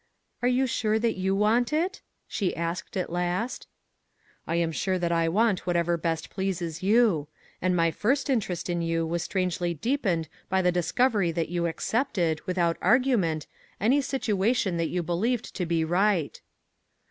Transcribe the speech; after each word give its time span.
"Are 0.41 0.47
you 0.47 0.65
sure 0.65 0.97
that 0.97 1.15
you 1.15 1.35
want 1.35 1.71
it?" 1.71 2.01
she 2.27 2.55
asked 2.55 2.97
at 2.97 3.11
last." 3.11 3.67
I 4.47 4.55
am 4.55 4.71
sure 4.71 4.97
that 4.97 5.11
I 5.11 5.29
want 5.29 5.67
whatever 5.67 5.95
best 5.95 6.31
pleases 6.31 6.81
you; 6.81 7.27
and 7.61 7.75
my 7.75 7.91
first 7.91 8.27
interest 8.27 8.67
in 8.67 8.81
you 8.81 9.05
was 9.05 9.21
strangely 9.21 9.75
deepened 9.75 10.27
by 10.49 10.63
the 10.63 10.71
discovery 10.71 11.31
that 11.33 11.49
you 11.49 11.67
accepted, 11.67 12.41
without 12.47 12.77
argument, 12.81 13.45
any 13.79 14.01
situation 14.01 14.77
that 14.77 14.89
you 14.89 15.03
be 15.03 15.13
lieved 15.13 15.53
to 15.53 15.67
be 15.67 15.85
right." 15.85 16.41